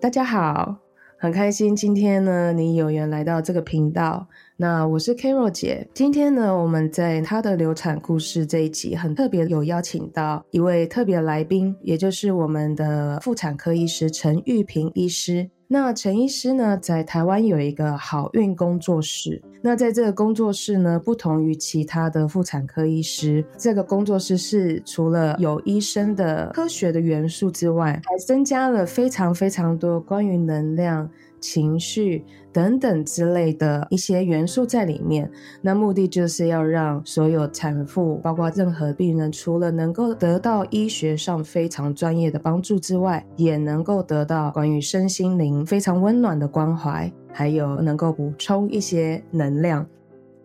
[0.00, 0.76] 大家好，
[1.18, 4.28] 很开心今天呢，你有缘来到这个频道。
[4.56, 15.50] 那我是 Carol 姐，今天呢，我们在她的流产故事这一集很特别，有邀请到一位特别来宾，也就是我们的妇产科医师陈玉萍医师。
[15.70, 19.42] 那陈医师呢，在台湾有一个好运工作室。
[19.60, 31.10] 那在这个工作室呢，不同于其他的妇产科医师，这个工作室是除了有医生的科学的元素之外，还增加了非常非常多关于能量。
[31.40, 35.30] 情绪等等之类的一些元素在里面，
[35.62, 49.86] 那目的就是要让所有产妇，包括任何病人，除了能够得到医学上非常专业的帮助之外，也能够得到关于身心灵非常温暖的关怀，还有能够补充一些能量。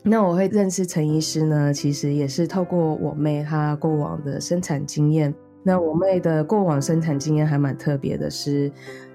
[0.04, 5.34] 那我会认识陈医师呢，其实也是透过我妹她过往的生产经验。
[5.66, 8.70] 那我妹的过往生产经验还蛮特别的，是。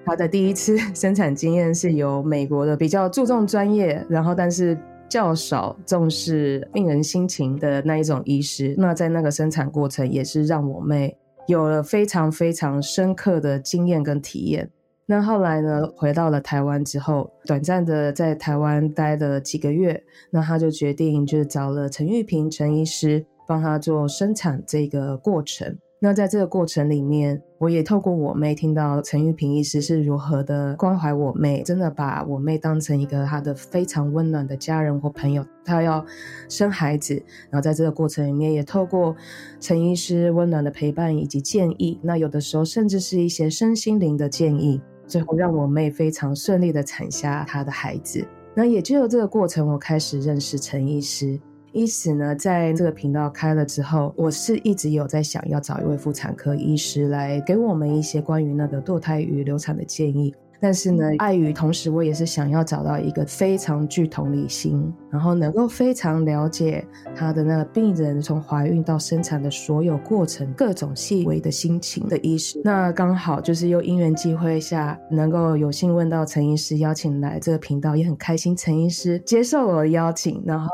[0.05, 8.75] 他的第一次 生产经验是由美国的比较注重专业，然后但是较少重视病人心情的那一种医师。
[8.79, 14.71] 那在那个生产过程，也是让我妹有了非常非常深刻的经验跟体验。
[15.07, 25.79] 那后来呢，回到了台湾之后，短暂的在台湾待了几个月，那她就决定就是找了陈玉平陈医师帮她做生产这个过程。
[26.01, 35.45] 那在这个过程里面，我也透过我妹听到陈玉平医师是如何的关怀我妹，真的把我妹当成一个他的非常温暖的家人或朋友。
[35.65, 36.07] 他要
[36.49, 37.15] 生孩子，
[37.51, 39.17] 然后在这个过程里面，也透过
[39.59, 48.25] 陈医师温暖的陪伴以及建议，那有的时候甚至是一些身心灵的建议，最后让我妹非常顺利的产下她的孩子。
[48.55, 51.41] 那也就有这个过程，我开始认识陈医师。
[51.79, 60.35] 因此呢，在这个频道开了之后，我是一直有在想要找一位妇产科医师来给我们一些关于那个堕胎与流产的建议。
[60.61, 72.61] 但是呢，碍于同时，我也是想要找到一个非常具同理心，然后能够非常了解他的那个病人从怀孕到生产的所有过程、各种细微的心情的医师。
[72.65, 80.69] 那刚好就是又因缘际会下，能够有幸问到陈医师邀请来这个频道，也很开心陈医师接受我的邀请，然后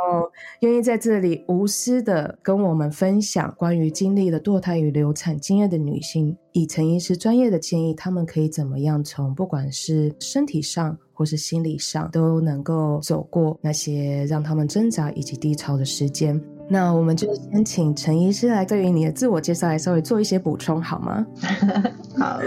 [0.60, 6.36] 愿意在这里无私的跟我们分享关于经历了堕胎与流产经验的女性。
[6.52, 16.38] 以陈医师专业的建议，他们可以怎么样从不管是身体上或是心理上，都能够走过那些让他们挣扎以及低潮的时间。
[16.68, 21.26] 那我们就先请陈医师来对于你的自我介绍来稍微做一些补充，好吗？
[22.18, 22.40] 好，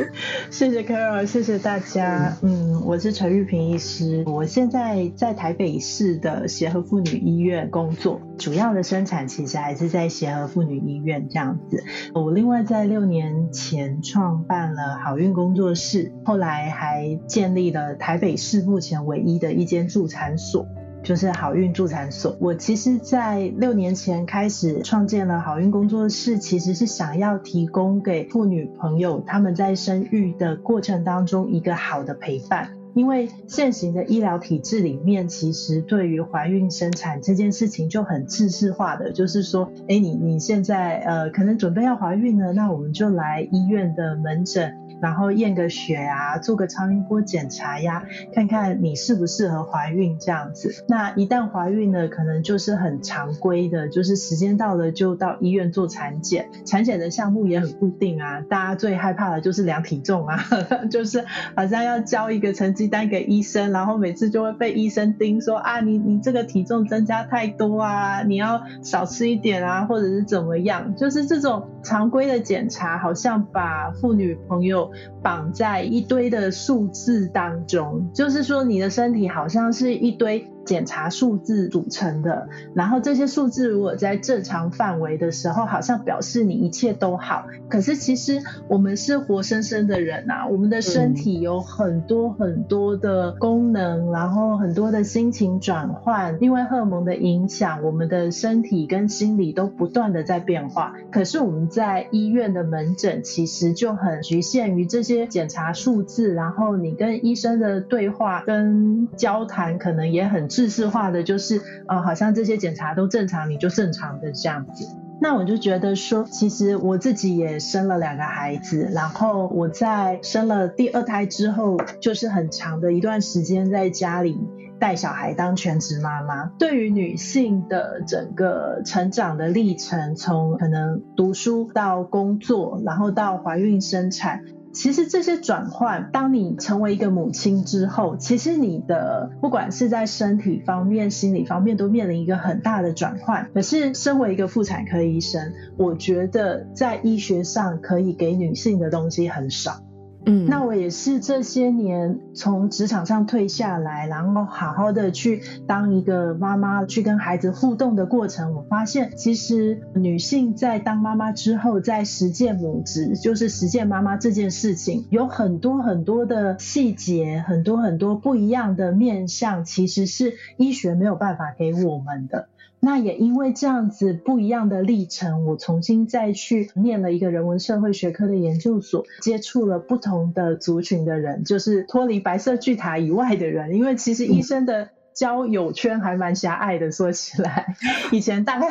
[0.50, 2.36] 谢谢 Carol，谢谢大家。
[2.42, 11.84] 嗯，我是陈玉平医师，我现在在台北市的协和妇女医院工作，主要的生产其实还是在协和妇女医院这样子。
[12.14, 20.66] 我另外在六年前创办了好运工作室，后来还建立了台北市目前唯一的一间助产所。
[21.08, 22.36] 就是好运助产所。
[22.42, 32.72] 我其实，在六年前开始创建了好运工作室，其实是想要提供给妇女朋友他们在生育的过程当中一个好的陪伴。
[32.94, 44.76] 因为现行的医疗体制里面，其实对于怀孕生产这件事情就很制式化的，就是说，哎，你你现在呃可能准备要怀孕了，那我们就来医院的门诊。
[45.02, 48.04] 然后验个血啊，做个超音波检查呀，
[48.34, 50.84] 看看你适不适合怀孕这样子。
[50.88, 56.50] 那一旦怀孕了，可能就是很常规的，就是时间到了就到医院做产检。
[56.66, 60.38] 产检的项目也很固定啊，大家最害怕的就是量体重啊，
[60.90, 61.24] 就是
[61.56, 74.87] 好像要交一个成绩单给医生，然后每次就会被医生盯说啊，你你这个体重增加太多啊，你要少吃一点啊，或者是怎么样，就是这种常规的检查，好像把妇女朋友。
[75.22, 80.48] 绑在一堆的数字当中，就是说你的身体好像是一堆。
[80.68, 87.48] 检查数字组成的，然后这些数字如果在正常范围的时候，好像表示你一切都好。
[87.70, 100.94] 可是其实我们是活生生的人啊，我们的身体有很多很多的功能，然后很多的心情转换，因为荷尔蒙的影响，我们的身体跟心理都不断的在变化。
[101.12, 110.50] 可是我们在医院的门诊其实就很局限于这些检查数字，然后你跟医生的对话跟交谈可能也很。
[110.58, 114.88] 制式化的就是，呃，好像这些检查都正常，你就正常的这样子。
[115.22, 124.36] 那我就觉得说，其实我自己也生了两个孩子，然后我在生了第二胎之后，就是很长的一段时间在家里
[124.80, 126.46] 带小孩当全职妈妈。
[126.58, 134.42] 对于女性的整个成长的历程，从可能读书到工作，然后到怀孕生产。
[134.78, 143.50] 其实这些转换，当你成为一个母亲之后，其实你的不管是在身体方面、心理方面，都面临一个很大的转换。
[143.56, 149.82] 可是，身为一个妇产科医生，我觉得在医学上可以给女性的东西很少。
[150.30, 172.50] 嗯，那我也是这些年从职场上退下来，然后好好的去当一个妈妈，去跟孩子互动的过程，我发现其实女性在当妈妈之后，在实践母职，就是实践妈妈这件事情，有很多很多的细节，很多很多不一样的面向，其实是医学没有办法给我们的。
[172.80, 183.76] 那也因为这样子不一样的历程，我重新再去念了一个人文社会学科的研究所，接触了不同的族群的人，就是脱离白色巨塔以外的人。
[183.76, 184.90] 因为其实医生的。
[185.18, 187.74] 交友圈还蛮狭隘的，说起来，
[188.14, 188.68] 以前大概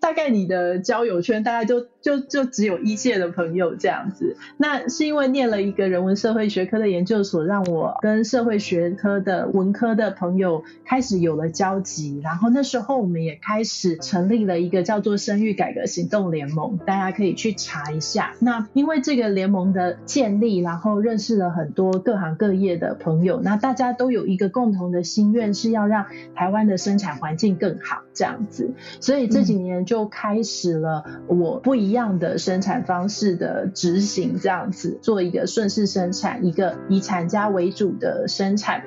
[0.00, 4.36] 大概你的交友圈大概就就就只有一届的朋友这样子。
[4.56, 12.20] 那是因为念了一个人文社会学科的研究所，让我跟社会学科的文科的朋友开始有了交集。
[12.22, 18.34] 然后那时候我们也开始成立了一个叫做生育改革行动联盟，大家可以去查一下。
[18.38, 38.82] 那因为这个联盟的建立，然后认识了很多各行各业的朋友，那大家都有一个共同的心愿，是要让台湾的生产环境更好，这样子，所以这几年就开始了我不一一样的生产方式的执行，这样子做一个顺势生产，一个以产家为主的生产。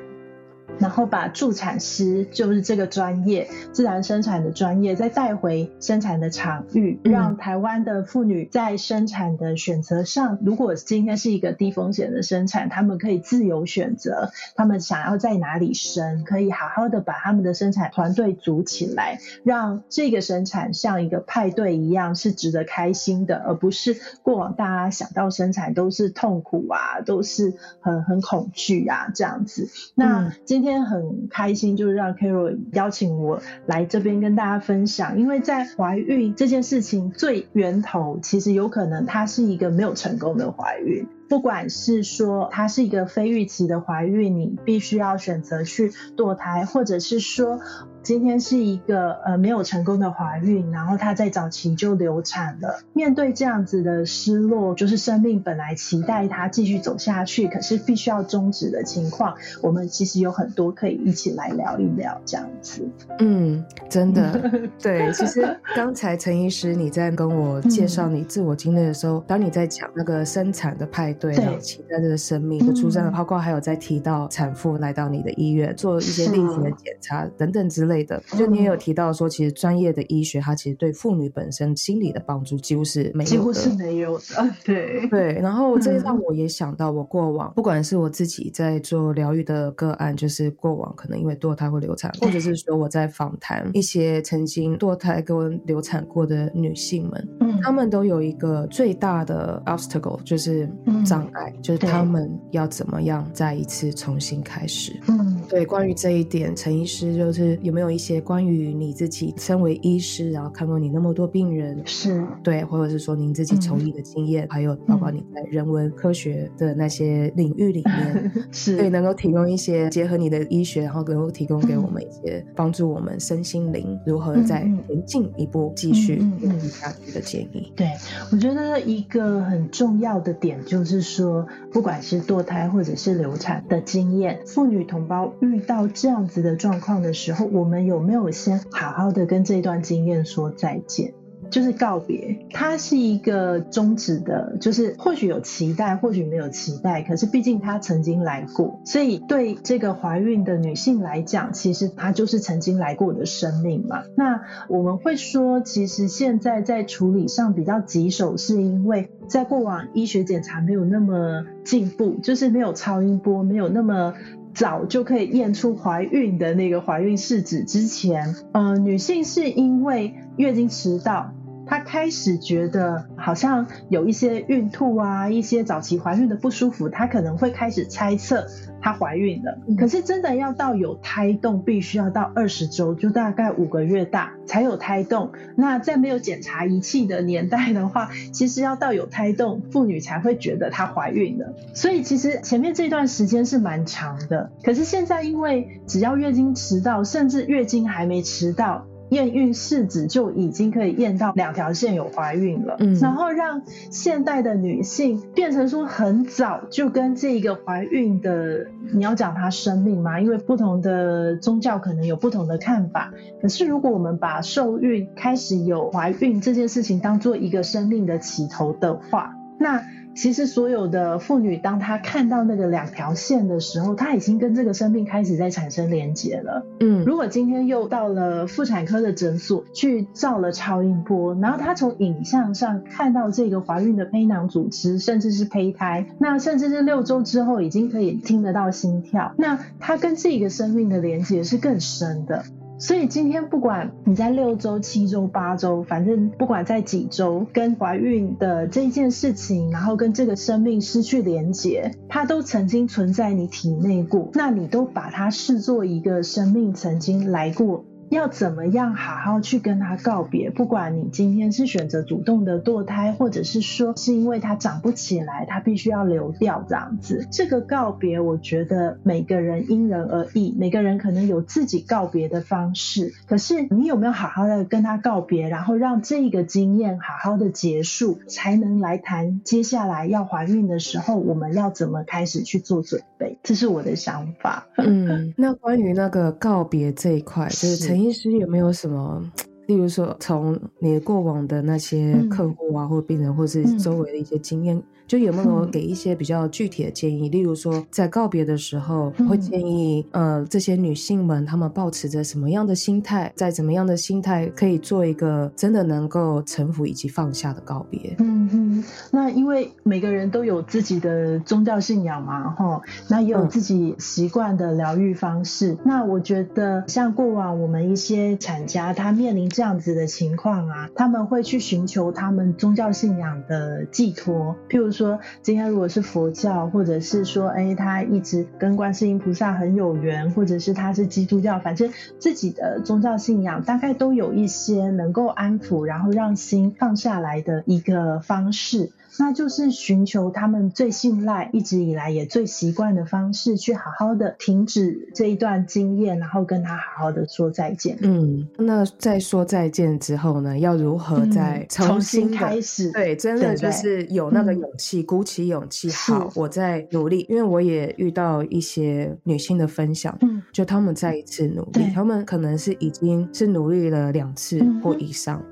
[0.79, 29.69] 然后把助产师就是这个专业，自然生产的专业，再带回生产的场域，让台湾的妇女在生产的选择上，如果今天是一个低风险的生产，他们可以自由选择，他们想要在哪里生，可以好好的把他们的生产团队组起来，让这个生产像一个派对一样，是值得开心的，而不是过往大家想到生产都是痛苦啊，都是很很恐惧啊这样子。
[29.95, 41.07] 那今今天很开心，就是让 Carol 邀请我来这边跟大家分享，因为在怀孕这件事情最源头，其实有可能它是一个没有成功的怀孕。
[41.31, 47.57] 不管是说它是一个非预期的怀孕，你必须要选择去堕胎，或者是说
[48.03, 52.81] 今天是一个呃没有成功的怀孕，然后她在早期就流产了。
[52.91, 62.85] 面对这样子的失落，就是生命本来期待它继续走下去，可是必须要终止的情况，我们其实有很多可以一起来聊一聊这样子。
[63.19, 64.51] 嗯，真的，
[64.83, 71.15] 对，其实刚才陈医师你在跟我介绍你自我经历的时候，当你在讲那个生产的派。
[71.21, 78.19] 对，然后期待这个生命的出生的，包括还有在提到产妇来到你的医院做一些例行的检查等等之类的。
[78.35, 84.23] 就你也有提到说，其实专业的医学它其实对妇女本身心理的帮助几乎是没有的，几乎是没有的。
[84.65, 85.07] 对。
[85.09, 100.67] 对，然后这让我也想到，我过往不管是我自己在做疗愈的个案，就是过往可能因为堕胎或流产，或者是说我在访谈一些曾经堕胎跟流产过的女性们，嗯，她们都有一个最大的 obstacle，就是。
[101.03, 104.99] 障碍就是他们要怎么样再一次重新开始。
[105.07, 105.20] 嗯，
[105.51, 127.71] 对，关于这一点，陈医师就是有没有一些关于你自己身为医师，然后看过你那么多病人，是对，或者是说您自己从医的经验，还有包括你在人文科学的那些领域里面， 是对，能够提供一些结合你的医学，然后能够提供给我们一些帮助我们身心灵如何再前进一步，继续努力下去的建议。
[127.75, 127.87] 对
[128.31, 131.01] 我觉得一个很重要的点就是。
[131.11, 141.13] 说，不管是堕胎或者是流产的经验，妇女同胞遇到这样子的状况的时候，我们有没有先好好的跟这段经验说再见？
[141.49, 154.03] 就是告别，它是一个终止的，就是或许有期待，或许没有期待，可是毕竟它曾经来过，所以对这个怀孕的女性来讲，其实它就是曾经来过的生命嘛。
[154.15, 164.13] 那我们会说，其实现在在处理上比较棘手，是因为在过往医学检查没有那么进步，就是没有超音波，没有那么
[164.53, 171.33] 早就可以验出怀孕的那个怀孕试纸之前，嗯，女性是因为月经迟到。
[171.71, 178.45] 她开始觉得好像有一些孕吐啊，一些早期怀孕的不舒服，她可能会开始猜测
[178.81, 179.57] 她怀孕了。
[179.77, 185.31] 可是真的要到有胎动，必须要到二十周，就大概五个月大才有胎动。
[185.55, 191.53] 那在没有检查仪器的年代的话，其实要到有胎动，妇女才会觉得她怀孕了。
[191.73, 194.51] 所以其实前面这段时间是蛮长的。
[194.61, 198.85] 可是现在因为只要月经迟到，甚至月经还没迟到。
[199.11, 210.19] 验孕试纸就已经可以验到两条线有怀孕了，嗯，然后让现代的女性变成说很早就跟这一个怀孕的，你要讲她生命吗？
[210.19, 213.13] 因为不同的宗教可能有不同的看法。
[213.41, 219.83] 可是如果我们把受孕开始有怀孕这件事情当做一个生命的起头的话，那。
[220.13, 226.65] 其实所有的妇女，当她看到那个两条线的时候，她已经跟这个生命开始在产生连结了。
[226.79, 242.43] 嗯，如果今天又到了妇产科的诊所去照了超音波，然后她从影像上看到这个怀孕的胚囊组织，甚至是胚胎，那甚至是六周之后已经可以听得到心跳，那她跟这个生命的连接是更深的。
[242.81, 257.85] 所以今天不管你在六周、七周、八周，反正不管在几周，跟怀孕的这件事情，然后跟这个生命失去连接，它都曾经存在你体内过，那你都把它视作一个生命曾经来过。
[258.11, 260.49] 要怎么样好好去跟他告别？
[260.49, 267.25] 不管你今天是选择主动的堕胎，或者是说是因为他长不起来，他必须要流掉这样子。
[267.31, 273.13] 这个告别，我觉得每个人因人而异，每个人可能有自己告别的方式。
[273.27, 283.37] 可是你有没有好好的跟他告别，然后让这个经验好好的结束，才能来谈接下来要怀孕的时候，我们要怎么开始去做准备？
[283.41, 284.67] 这是我的想法。
[284.77, 288.00] 嗯，那关于那个告别这一块，就是陈。
[288.03, 289.21] 医师有没有什么，
[289.67, 294.81] 例如说，从你过往的那些客户啊，或病人，或是周围的一些经验？
[295.07, 297.27] 就有没有给一些比较具体的建议？
[297.27, 308.15] 例如说，在告别的时候，会建议呃这些女性们，她们保持着什么样的心态，在怎么样的心态可以做一个真的能够臣服以及放下的告别？
[308.19, 308.49] 嗯
[308.81, 315.77] 哼，那因为每个人都有自己的宗教信仰嘛，哈，那也有自己习惯的疗愈方式。
[315.83, 325.01] 那我觉得，像过往我们一些产家，他面临这样子的情况啊，他们会去寻求他们宗教信仰的寄托，譬如说。
[325.01, 338.70] 说今天如果是佛教，或者是说，哎，他一直跟观世音菩萨很有缘，或者是他是基督教，反正自己的宗教信仰大概都有一些能够安抚，然后让心放下来的一个方式。
[339.19, 347.97] 那就是寻求他们最信赖、一直以来也最习惯的方式，去好好的停止这一段经验，然后跟他好好的说再见。
[348.01, 352.89] 嗯，那在说再见之后呢，要如何再重新开始？
[352.93, 355.91] 对，真的就是有那个勇气，鼓起勇气。
[355.91, 365.39] 好，我在努力，因为我也遇到一些女性的分享，嗯，就他们再一次努力，他们可能是已经是努力了两次或以上。
[365.45, 365.50] 嗯，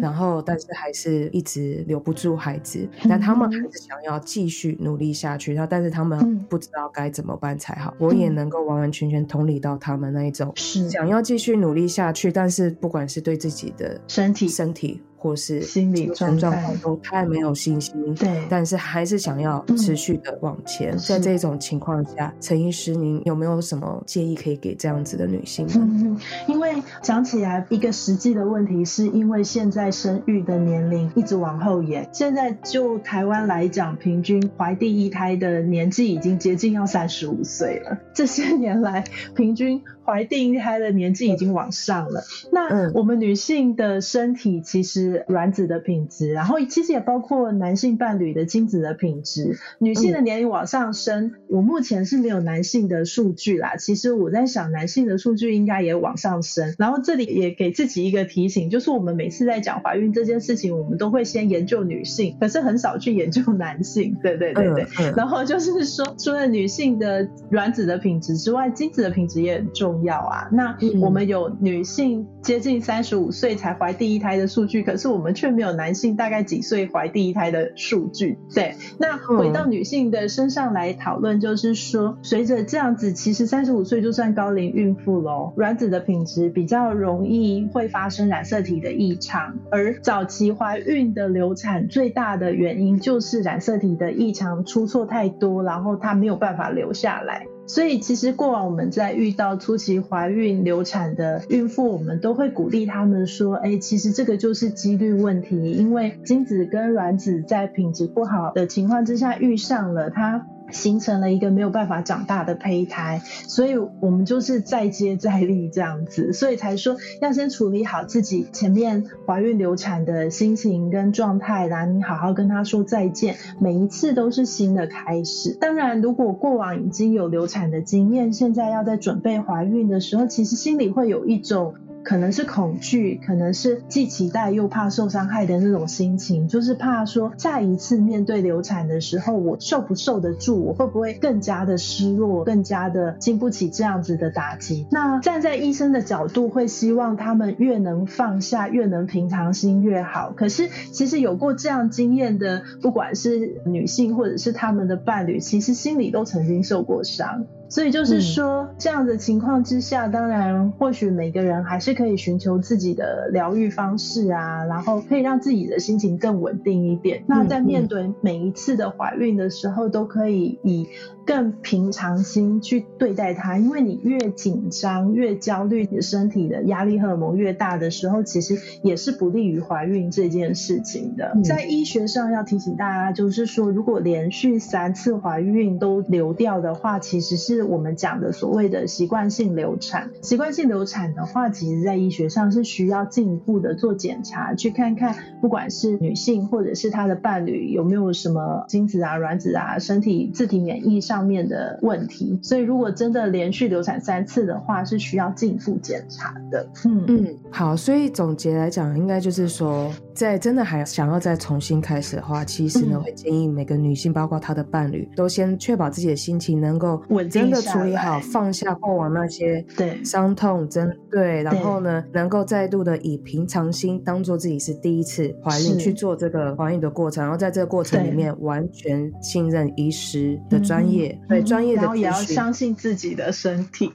[0.00, 5.54] 然后但是还是一直留不住孩子，但他们还是想要继续努力下去。
[5.54, 7.94] 然后，但是他们不知道该怎么办才好。
[7.98, 15.02] 我也能够完完全全同理到他们那一种，是想要继续努力下去，但是不管是对自己的身体身体。
[15.26, 20.96] 或是心理状况都太没有信心，对，但是还是想要持续的往前。
[20.96, 26.16] 在这种情况下，陈医师，您有没有什么建议可以给这样子的女性呢？
[26.46, 32.08] 因为讲起来，一个实际的问题，是因为现在生育的年龄一直往后延。
[32.12, 37.98] 现在就台湾来讲，平均怀第一胎的年纪已经接近要三十五岁了。
[38.14, 39.02] 这些年来，
[39.34, 39.82] 平均。
[40.06, 53.76] 怀第一胎的年纪已经往上了，那我们女性的身体其实卵子的品质，然后其实也包括男性伴侣的精子的品质，女性的年龄往上升，我目前是没有男性的数据啦。
[53.76, 56.74] 其实我在想，男性的数据应该也往上升。
[56.78, 64.16] 然后这里也给自己一个提醒，就是我们每次在讲怀孕这件事情，我们都会先研究女性，可是很少去研究男性。
[64.22, 65.12] 对对对对。
[65.16, 69.96] 然后就是说，除了女性的卵子的品质之外，精子的品质也很重。
[69.96, 78.38] 要啊，那我们有女性接近三十五岁才怀第一胎的数据，可是我们却没有男性大概几岁怀第一胎的数据。
[78.54, 97.46] 对，那回到女性的身上来讨论，就是说，随着这样子，其实三十五岁就算高龄孕妇喽，卵子的品质比较容易会发生染色体的异常，而早期怀孕的流产最大的原因就是染色体的异常出错太多，然后它没有办法留下来。
[97.66, 125.56] 所以其实过往我们在遇到初期怀孕流产的孕妇，我们都会鼓励他们说：“哎，其实这个就是几率问题，因为精子跟卵子在品质不好的情况之下遇上了它。”形成了一个没有办法长大的胚胎，所以我们就是再接再厉这样子，所以才说要先处理好自己前面怀孕流产的心情跟状态，然后你好好跟他说再见，每一次都是新的开始。
[125.60, 131.74] 当然，如果过往已经有流产的经验，现在要在准备怀孕的时候，其实心里会有一种。
[132.06, 144.86] 可能是恐惧，可能是既期待又怕受伤害的那种心情，就是怕说下一次面对流产的时候，我受不受得住，我会不会更加的失落，更加的经不起这样子的打击。
[144.92, 150.32] 那站在医生的角度，会希望他们越能放下，越能平常心越好。
[150.36, 157.46] 可是其实有过这样经验的，不管是女性或者是他们的伴侣，其实心里都曾经受过伤。
[157.68, 167.24] 所以就是说，这样的情况之下，当然或许每个人还是可以寻求自己的疗愈方式啊，然后可以让自己的心情更稳定一点。
[167.26, 170.86] 那在面对每一次的怀孕的时候，都可以以
[171.26, 181.36] 更平常心去对待它，因为你越紧张、越焦虑，你的身体的压力荷尔蒙越大的时候，其实也是不利于怀孕这件事情的。
[181.42, 187.56] 在医学上要提醒大家，就是说，如果连续三次怀孕都流掉的话，其实是。
[187.56, 190.10] 是我们讲的所谓的习惯性流产。
[190.20, 202.38] 习惯性流产的话，其实在医学上是需要进一步的做检查，去看看不管是女性或者是她的伴侣有没有什么精子啊、卵子啊、身体自体免疫上上面的问题。
[202.42, 206.68] 所以，如果真的连续流产三次的话，是需要进一步检查的。
[206.84, 207.74] 嗯嗯，好。
[207.74, 217.42] 所以总结来讲，应该就是说，在真的还想要再重新开始的话，其实呢，会建议每个女性，包括她的伴侣，都先确保自己的心情能够稳定。
[217.42, 233.92] 真的处理好，放下过往那些对伤痛，针对，然后呢，能够再度的以平常心当做自己是第一次怀孕去做这个怀孕的过程，然后在这个过程里面完全信任医师的专业，对专业的，然后也要相信自己的身体。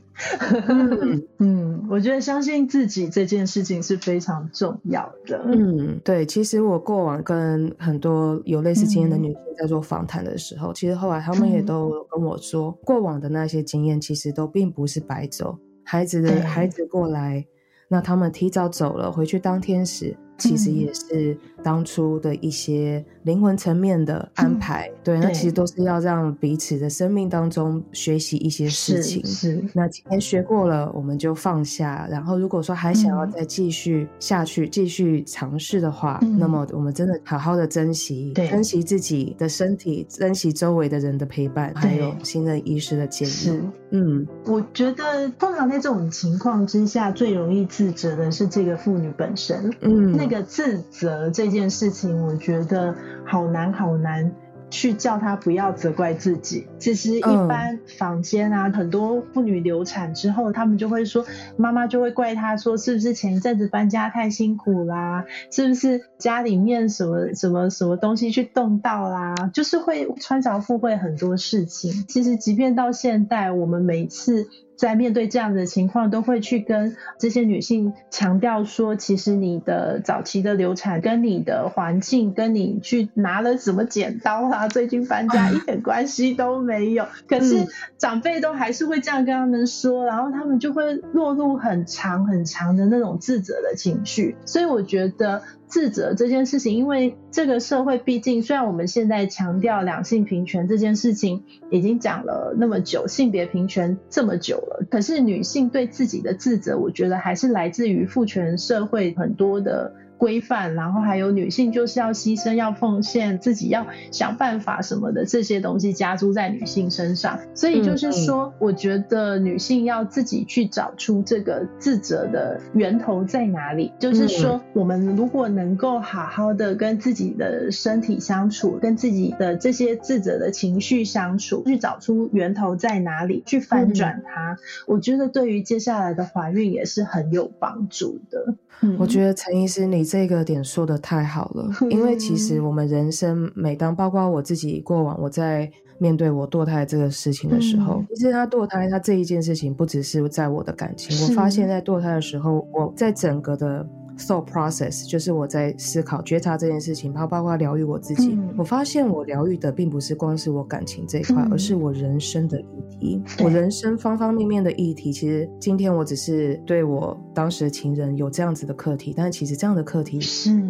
[0.68, 5.44] 嗯 嗯，我觉得相信自己这件事情是非常重要的。
[5.46, 15.58] 嗯，对，其实我过往跟很多有类似经验的女性在做访谈的时候，其实后来她们也都跟我说，过往的那些经验其实都并不是白走。
[15.84, 17.46] 孩子的孩子过来，
[17.88, 20.16] 那他们提早走了，回去当天使。
[20.38, 29.26] 其实也是当初的一些灵魂层面的安排，对，那其实都是要让彼此的生命当中学习一些事情。
[29.26, 32.08] 是，那今天学过了，我们就放下。
[32.10, 43.62] 然后如果说还想要再继续下去，继续尝试的话，那么我们真的好好的珍惜，珍惜自己的身体，珍惜周围的人的陪伴，还有新任医师的建议。
[43.92, 49.70] 嗯，我觉得通常在这种情况之下，最容易自责的是这个妇女本身。
[49.82, 54.32] 嗯，那个自责这件事情，我觉得好难好难。
[54.74, 56.66] 去叫他不要责怪自己。
[56.80, 61.26] 其实一般坊间啊，很多妇女流产之后，他们就会说，
[61.58, 65.26] 妈妈就会怪他说，是不是前一阵子搬家太辛苦啦？
[65.52, 69.36] 是不是家里面什么什么什么东西去动到啦？
[69.54, 71.92] 就是会穿着附会很多事情。
[72.08, 74.48] 其实即便到现代，我们每次。
[74.82, 87.06] 在面对这样的情况，都会去跟这些女性强调说，其实你的早期的流产跟你的环境，跟你去拿了什么剪刀啊，最近搬家一点关系都没有。
[87.28, 87.68] 可是
[88.00, 94.36] 长辈都还是会这样跟他们说，然后他们就会落入很长很长的那种自责的情绪。
[94.46, 95.44] 所以我觉得。
[95.72, 109.94] 自责这件事情，因为这个社会毕竟，虽然我们现在强调两性平权这件事情已经讲了那么久，性别平权这么久了，可是女性对自己的自责，我觉得还是来自于父权社会很多的。
[110.22, 123.92] 规范，然后还有女性就是要牺牲、要奉献自己、要想办法什么的这些东西加诸在女性身上，所以就是说，我觉得女性要自己去找出这个自责的源头在哪里。
[123.98, 134.56] 就是说，我们如果能够好好的跟自己的身体相处，跟自己的这些自责的情绪相处，去找出源头在哪里，去翻转它，
[134.86, 138.54] 我觉得对于接下来的怀孕也是很有帮助的。
[138.98, 153.88] 我觉得陈医师你这个点说的太好了， 因为其实我们人生每当包括我自己过往，我在面对我堕胎这个事情的时候，其实他堕胎他这一件事情不只是在我的感情，我发现在堕胎的时候，我在整个的。
[154.22, 158.38] Thought process 就是我在思考觉察这件事情，包包括疗愈我自己。
[158.58, 163.22] 我发现我疗愈的并不是光是我感情这一块，而是我人生的议题。
[163.44, 170.20] 我人生方方面面的议题，其实今天我只是对我当时的情人有这样子的课题，但是其实这样的课题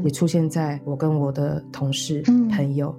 [0.04, 2.96] 也出现在我跟我的同事、朋友，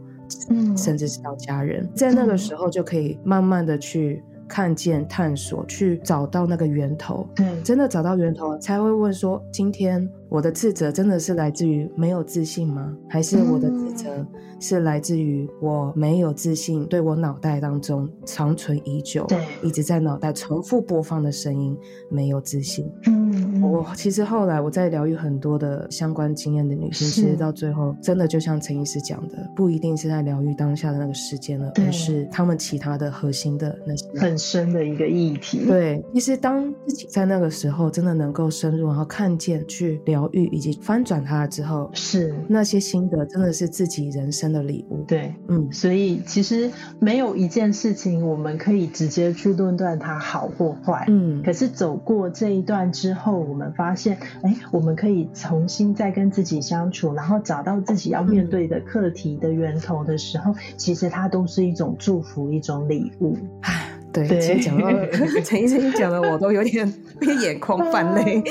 [0.76, 4.22] 甚至是到家人，在那个时候就可以慢慢的去。
[4.48, 7.26] 看见、探索，去找到那个源头。
[7.34, 12.96] 对，真的找到源头，才会问说：今天我的自责真的是来自于没有自信吗？
[13.06, 14.26] 还是我的自责
[14.58, 21.76] 是来自于我没有自信，对我脑袋当中长存已久，对，一直在脑袋重复播放的声音，
[22.08, 22.90] 没有自信。
[23.06, 23.60] 嗯。
[23.62, 35.64] 我其实后来我在疗愈很多的相关经验的女性，其实到最后真的就像陈医师讲的，不一定是在疗愈当下的那个时间了，而是他们其他的核心的那些很深的一个议题。
[35.66, 45.04] 对，其实当自己在那个时候真的能够深入，然后看见、去疗愈以及翻转它之后，是那些心得真的是自己人生的礼物。
[45.06, 63.36] 对，嗯，所以其实没有一件事情我们可以直接去论断它好或坏，嗯，可是走过这一段之后，我们发现，哎，我们可以重新再跟自己相处，然后找到自己要面对的课题的源头的时候，其实它都是一种祝福，一种礼物。
[64.12, 64.88] 对，讲到
[65.44, 66.92] 陈医生讲的，我都有点
[67.40, 68.42] 眼眶泛泪，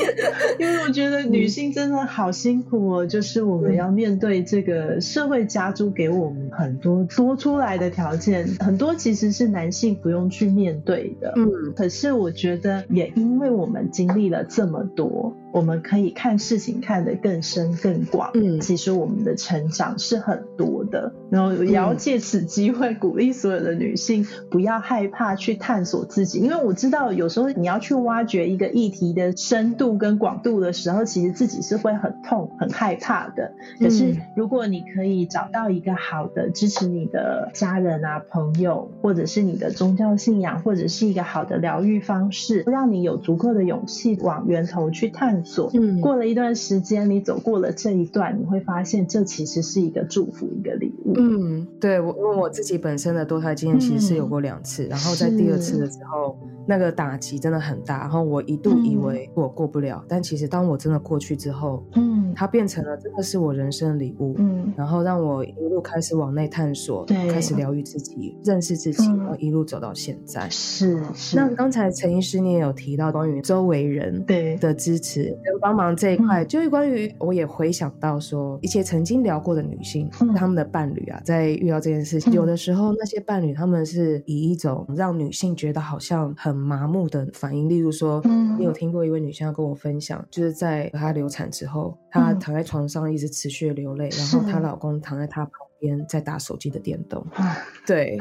[0.60, 11.34] 因为我觉得女性真的好辛苦哦，就是我们要面对这个社会加诸给我们很多多出来的条件，很多其实是男性不用去面对的。
[11.36, 15.36] 嗯，可是我觉得也因为我们经历了这么多。
[15.54, 33.52] 我们可以看事情看得更深更广，嗯，其实我们的成长是很多的，然后也要借此机会鼓励所有的女性不要害怕去探索自己，因为我知道有时候你要去挖掘一个议题的深度跟广度的时候，其实自己是会很痛很害怕的。
[33.80, 45.70] 可是如果你可以找到一个好的支持你的家人啊朋友，或者是你的宗教信仰，或者是一个好的疗愈方式，让你有足够的勇气往源头去探索。
[45.74, 51.14] 嗯，过了一段时间，你走过了这一段，你会发现这其实是一个祝福，一个礼物。
[51.18, 70.50] 嗯，对我，因为我自己本身的堕胎经验其实是有过两次，然后在第二次的时候，那个打击真的很大，然后我一度以为我过不了，但其实当我真的过去之后，嗯，它变成了真的是我人生的礼物，嗯，然后让我一路开始往内探索，对，开始疗愈自己，认识自己，然后一路走到现在。
[70.50, 75.24] 是是，那刚才陈医师你也有提到关于周围人对的支持。
[75.44, 88.22] 跟帮忙这一块，就是关于我也回想到说，一些曾经聊过的女性，她们的伴侣啊，在遇到这件事情，有的时候那些伴侣他们是以一种让女性觉得好像很麻木的反应，例如说，
[88.58, 95.61] 你有听过一位女性要跟我分享，就是在她流产之后，她躺在床上一直持续的流泪，然后她老公躺在她旁。
[95.82, 97.26] 边在打手机的电动，
[97.86, 98.18] 对，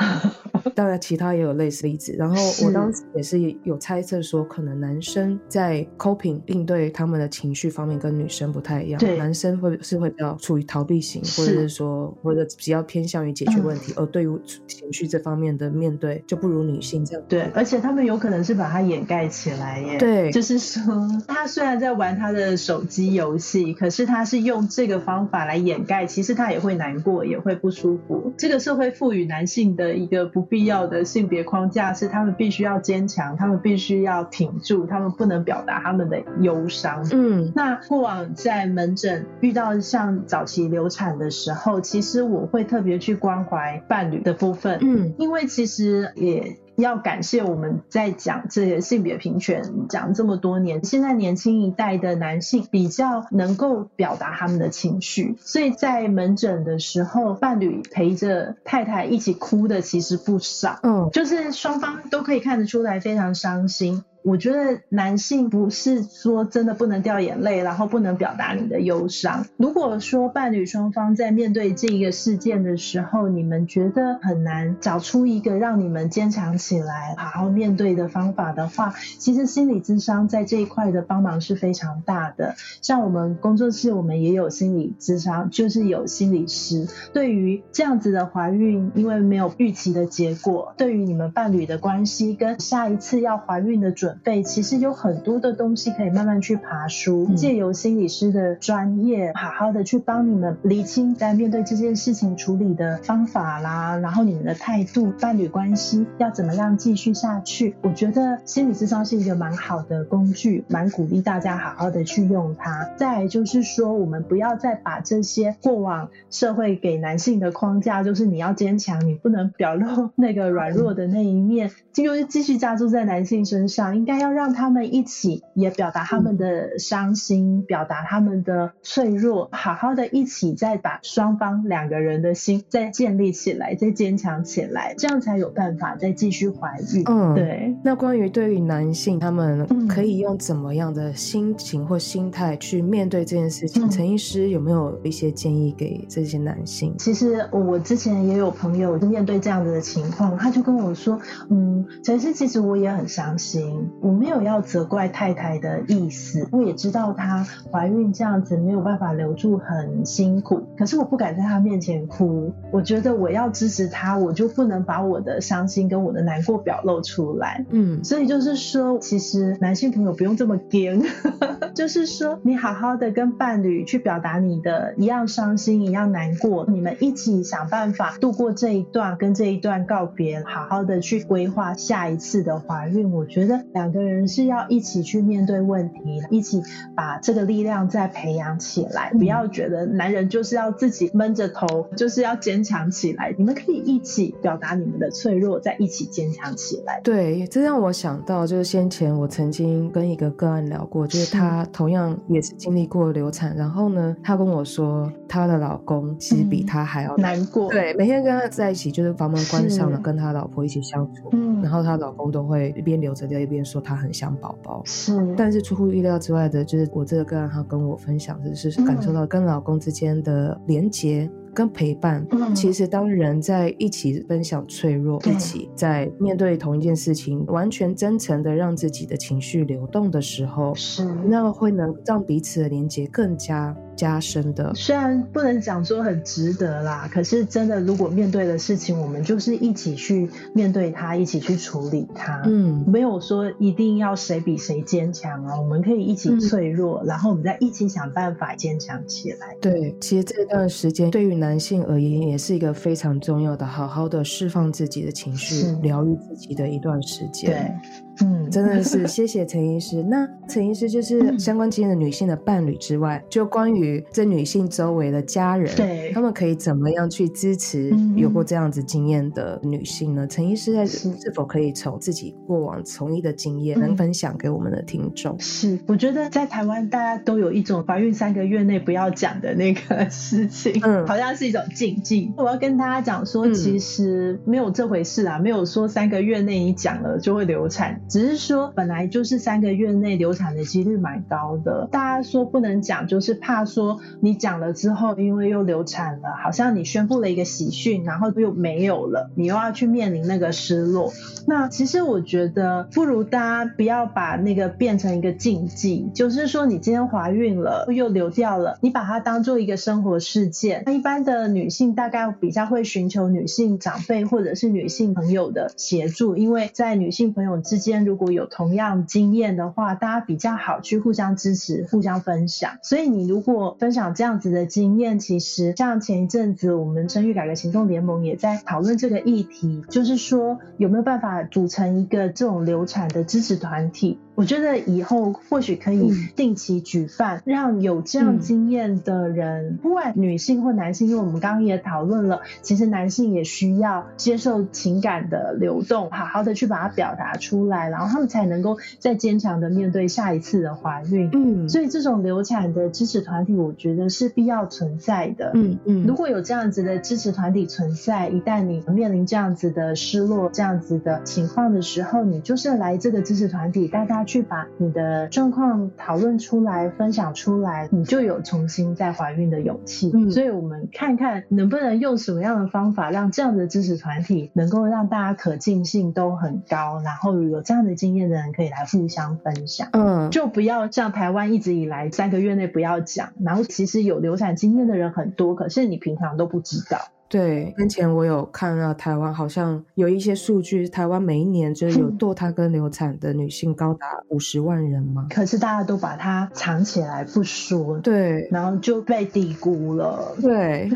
[0.75, 2.17] 当然其他也有类似例子。
[2.19, 17.23] 然后我当时也是有猜测说，可能男生在 coping 应对他们的情绪方面跟女生不太一样，男生会是会比较处于逃避型，或者是说或者比较偏向于解决问题，而对于情绪这方面的面对就不如女性这样。
[17.29, 19.99] 对，而且他们有可能是把它掩盖起来耶。
[19.99, 20.83] 对，就是说
[21.29, 27.50] 他虽然在玩他的手机游戏，可是他是用这个方法来掩盖，其实他也会难过，也会。
[27.51, 28.33] 会不舒服。
[28.39, 37.05] 这个社会赋予男性的一个不必要的性别框架是，他们必须要坚强，他们必须要挺住，他们不能表达他们的忧伤。
[37.13, 44.79] 嗯，那过往在门诊遇到像早期流产的时候，其实我会特别去关怀伴侣的部分。
[44.81, 46.57] 嗯，因为其实也。
[46.81, 64.05] 要感谢我们在讲这些性别平权讲这么多年，现在年轻一代的男性比较能够表达他们的情绪，所以在门诊的时候，伴侣陪着太太一起哭的其实不少，嗯，就是双方都可以看得出来非常伤心。
[64.23, 69.47] 我觉得男性不是说真的不能掉眼泪，然后不能表达你的忧伤。
[69.57, 82.55] 如果说伴侣双方在面对这一个事件的时候，你们觉得很难找出一个让你们坚强起来、好好面对的方法的话，其实心理智商在这一块的帮忙是非常大的。
[82.83, 86.87] 像我们工作室，我们也有心理智商，就是有心理师。
[87.13, 94.10] 对于这样子的怀孕，因为没有预期的结果，对于你们伴侣的关系跟下一次要怀孕的准。
[94.11, 107.77] 准备其实有很多的东西可以慢慢去爬书，借由心理师的专业，好好的去帮你们理清在面对这件事情处理的方法啦，然后你们的态度、伴侣关系要怎么样继续下去。
[107.83, 112.91] 我觉得心理智商是一个蛮好的工具，蛮鼓励大家好好的去用它。
[112.97, 124.00] 再就是说，我们不要再把这些过往社会给男性的框架，就是你要坚强，你不能表露那个软弱的那一面，就继续加注在男性身上。
[124.01, 137.05] 应该要让他们一起也表达他们的伤心，表达他们的脆弱，好好的一起再把双方两个人的心再建立起来，再坚强起来，这样才有办法再继续怀孕。
[137.11, 137.77] 嗯，对。
[137.85, 143.87] 那关于对于男性，他们可以用怎么样的心情或心态去面对这件事情？
[143.91, 146.95] 陈医师有没有一些建议给这些男性？
[146.97, 162.53] 其实我之前也有朋友面对这样子的情况，他就跟我说：“嗯，陈医师，其实我也很伤心。”我没有要责怪太太的意思，我也知道她怀孕这样子没有办法留住很辛苦，可是我不敢在她面前哭。
[162.73, 167.65] 我觉得我要支持她，我就不能把我的伤心跟我的难过表露出来。
[167.71, 171.03] 嗯，所以就是说，其实男性朋友不用这么惊，
[171.75, 183.13] 就是说你好好的跟伴侣去表达你的一样伤心一样难过，你们一起想办法度过这一段，跟这一段告别，好好的去规划下一次的怀孕。
[183.13, 186.63] 我觉得两个人是要一起去面对问题，一起
[186.95, 189.11] 把这个力量再培养起来。
[189.13, 193.35] 不要觉得男人就是要自己闷着头，就是要坚强起来。
[193.39, 197.01] 你们可以一起表达你们的脆弱，再一起坚强起来。
[197.03, 207.71] 对，这让我想到，就是先前我曾经跟一个个案聊过，就是她同样也是经历过流产，然后呢，她跟我说，她的老公其实比她还要难过。
[207.71, 214.83] 对，每天跟她在一起，就是房门关上了，跟她老婆一起相处，嗯，然后她老公都会一边流着泪一边说她很想宝宝。
[214.85, 221.31] 是，但是出乎意料之外的，就是我这个个案，她跟我分享的是感受到跟老公之间的连结。
[221.55, 234.73] 跟陪伴，其实当人在一起分享脆弱，一起在面对同一件事情，完全真诚的让自己的情绪流动的时候，是那会能让彼此的连接更加加深的。
[234.75, 242.43] 虽然不能讲说很值得啦，可是真的，如果面对的事情，我们就是一起去面对它，一起去处理它。
[242.47, 249.57] 嗯，没有说一定要谁比谁坚强啊，我们可以一起脆弱，然后我们再一起想办法坚强起来。
[249.61, 257.51] 对，其实这段时间对于男性而言，也是一个非常重要的，好好的释放自己的情绪、疗愈自己的一段时间。
[257.51, 258.10] 对。
[258.23, 260.03] 嗯，真的是谢谢陈医师。
[260.03, 270.27] 那陈医师就是相关经验的女性的伴侣之外，就关于这女性周围的家人，对，他们可以怎么样去支持有过这样子经验的女性呢？
[270.27, 275.39] 陈医师在是否可以从自己过往从医的经验，能分享给我们的听众？
[275.39, 282.33] 是，我觉得在台湾大家都有一种怀孕三个月内不要讲的那个事情，嗯，好像是一种禁忌。
[282.37, 288.01] 我要跟大家讲说，其实没有这回事啊，没有说三个月内你讲了就会流产。
[288.11, 291.89] 只是说，本来就是三个月内流产的几率蛮高的。
[291.93, 301.13] 大家说不能讲，就是怕说你讲了之后，因为又流产了，好像你宣布了一个喜讯，然后又没有了，你又要去面临那个失落。
[301.47, 310.83] 那其实我觉得，不如大家不要把那个变成一个禁忌，就是说你今天怀孕了又流掉了，你把它当做一个生活事件。
[310.85, 318.00] 那一般的女性大概比较会寻求女性长辈或者是女性朋友的协助，因为在女性朋友之间。
[318.05, 322.79] 如果有同样经验的话，大家比较好去互相支持、互相分享。
[322.83, 334.19] 所以你如果分享这样子的经验，其实像前一阵子我们生育改革行动联盟也在讨论这个议题，就是说有没有办法组成一个这种流产的支持团体。
[334.41, 351.29] 我觉得以后或许可以定期举办，让有这样经验的人，不管女性或男性，因为我们刚刚也讨论了，其实男性也需要接受情感的流动，好好的去把它表达出来，然后他们才能够再坚强的面对下一次的怀孕。
[351.35, 355.51] 嗯，所以这种流产的支持团体，我觉得是必要存在的。
[355.53, 364.25] 嗯嗯，如果有这样子的支持团体存在，一旦你面临这样子的失落、这样子的情况的时候，你就是来这个支持团体，大家。
[364.31, 370.13] 去把你的状况讨论出来、分享出来，你就有重新再怀孕的勇气。
[370.15, 379.89] 嗯，所以我们看看能不能用什么样的方法，让这样的支持团体能够让大家可进性都很高，然后有这样的经验的人可以来互相分享。
[379.95, 386.99] 嗯，就不要像台湾一直以来三个月内不要讲，然后其实有流产经验的人很多，可是你平常都不知道。
[387.31, 395.29] 对，先前我有看到台湾好像有一些数据，台湾每一年就是有堕胎跟流产的女性高达五十万人嘛。
[395.31, 400.35] 可是大家都把它藏起来不说，对，然后就被低估了。
[400.43, 400.91] 对，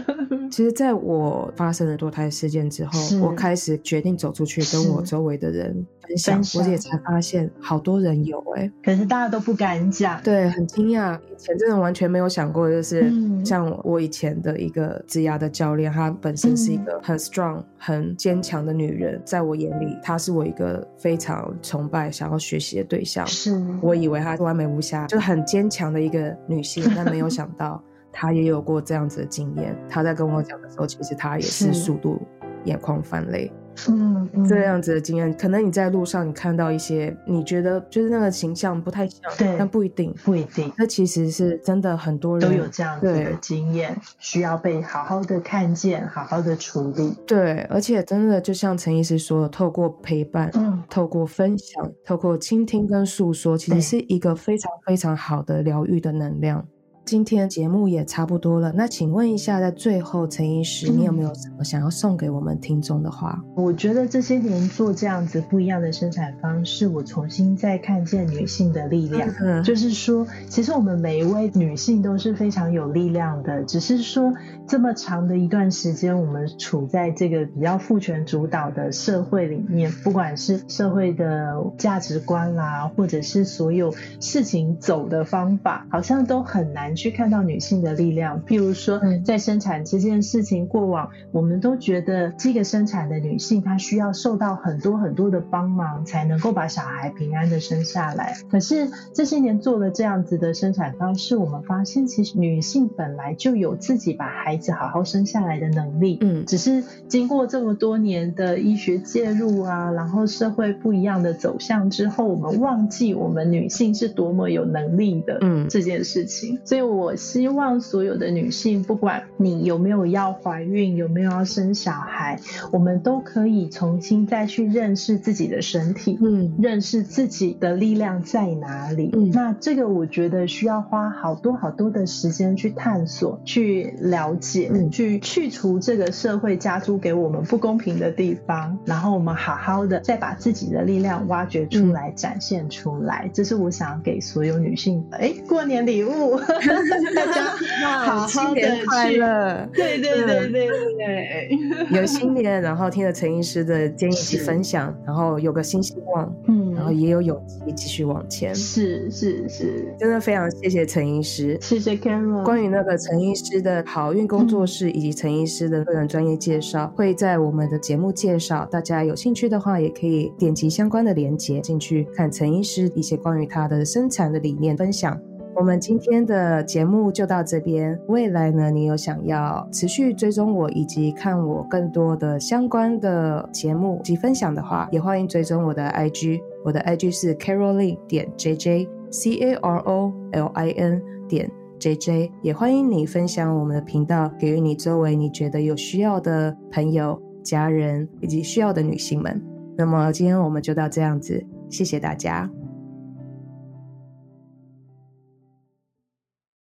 [0.50, 5.86] 其实在我发生了堕胎事件之后， 我开始决定走出去，跟我周围的人。
[6.06, 11.18] 分享，我也才发现好多人有哎，可是大家都不敢讲，对，很惊讶。
[11.18, 13.12] 以前真的完全没有想过，就是
[13.44, 23.26] 像我以前的一个职涯的教练，她本身是一个很 strong、很坚强的女人，在我眼里，她是我一个非常崇拜、想要学习的对象。
[23.26, 29.76] 是我以为她完美无瑕，就很坚强的一个女性，但没有想到 她也有过这样子的经验。
[29.88, 32.22] 她在跟我讲的时候，其实她也是速度
[32.64, 33.52] 眼眶泛泪。
[33.88, 40.72] 嗯，这样子的经验，可能你在路上你看到一些你觉得就是那个形象不太像，对，但不一定，不一定。
[40.76, 47.14] 那其实是真的很多人都有这样子的经验，需要被好好的看见，好好的处理。
[47.26, 56.66] 对，而且真的就像陈医师说的，透过陪伴，嗯，透过分享，透过倾听跟诉说，其实是一个非常非常好的疗愈的能量。
[57.04, 63.38] 今天节目也差不多了，那请问一下，在最后，陈医师，你有没有什么想要送给我们听众的话？
[63.54, 69.28] 我觉得这些年做这样子不一样的生产方式，我重新再看见女性的力量。
[69.38, 74.32] 嗯，就是说，其实我们每一位女性都是非常有力量的，只是说
[74.66, 86.93] 这么长的一段时间，我们处在这个比较父权主导的社会里面，不管是社会的价值观啦，或者是所有事情走的方法，好像都很难。
[86.94, 98.34] 去看到女性的力量，譬如说在生产这件事情，过往我们都觉得这个生产的女性她需要受到很多很多的帮忙，才能够把小孩平安的生下来。
[98.50, 106.18] 可是这些年做了这样子的生产方式，我们发现其实女性本来就有自己把孩子好好生下来的能力。
[106.20, 115.38] 嗯，只是经过这么多年的医学介入啊，然后社会不一样的走向之后，我们忘记我们女性是多么有能力的。
[115.40, 116.83] 嗯，这件事情，所以。
[116.86, 122.38] 我希望所有的女性，不管你有没有要怀孕，有没有要生小孩，
[122.72, 129.10] 我们都可以重新再去认识自己的身体，嗯，认识自己的力量在哪里。
[129.12, 143.30] 嗯，那这个我觉得需要花好多好多的时间去探索、去了解、去去除这个社会加诸给我们不公平的地方，然后我们好好的再把自己的力量挖掘出来、展现出来。
[143.32, 146.38] 这是我想给所有女性，哎，过年礼物。
[147.14, 149.68] 大家好，新年快乐！
[149.72, 151.58] 对对对对对，
[152.00, 158.54] 有新年，然后听了陈医师的建议及分享，然后有个新希望，嗯，然后也有勇气继续往前。
[158.54, 162.42] 是是是，真的非常谢谢陈医师，谢谢 Carol。
[162.42, 168.66] 关于那个陈医师的好运工作室以及陈医师的个人专业介绍，会在我们的节目介绍。
[168.70, 175.20] 大家有兴趣的话，也可以点击相关的链接进去看陈医师一些关于他的生产的理念分享。
[175.56, 177.98] 我们今天的节目就到这边。
[178.08, 186.40] 未来呢，你有想要持续追踪我以及看我更多的相关的节目及分享的话，也欢迎追踪我的 IG。
[186.64, 192.30] 我的 IG 是 Carolyn 点 JJ，C A R O L I N 点 JJ。
[192.42, 199.40] 也欢迎你分享我们的频道，给予你周围你觉得有需要的朋友、家人以及需要的女性们。
[199.78, 202.50] 那么今天我们就到这样子，谢谢大家。